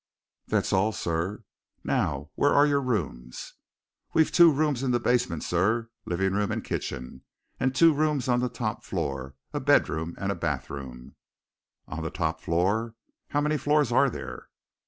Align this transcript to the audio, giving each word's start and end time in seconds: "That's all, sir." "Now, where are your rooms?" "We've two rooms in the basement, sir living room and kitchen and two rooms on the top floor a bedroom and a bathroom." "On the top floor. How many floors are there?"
"That's 0.47 0.73
all, 0.73 0.91
sir." 0.93 1.43
"Now, 1.83 2.31
where 2.33 2.51
are 2.55 2.65
your 2.65 2.81
rooms?" 2.81 3.53
"We've 4.15 4.31
two 4.31 4.51
rooms 4.51 4.81
in 4.81 4.89
the 4.89 4.99
basement, 4.99 5.43
sir 5.43 5.91
living 6.05 6.33
room 6.33 6.51
and 6.51 6.63
kitchen 6.63 7.21
and 7.59 7.75
two 7.75 7.93
rooms 7.93 8.27
on 8.27 8.39
the 8.39 8.49
top 8.49 8.83
floor 8.83 9.35
a 9.53 9.59
bedroom 9.59 10.15
and 10.17 10.31
a 10.31 10.35
bathroom." 10.35 11.17
"On 11.87 12.01
the 12.01 12.09
top 12.09 12.41
floor. 12.41 12.95
How 13.27 13.41
many 13.41 13.57
floors 13.57 13.91
are 13.91 14.09
there?" 14.09 14.49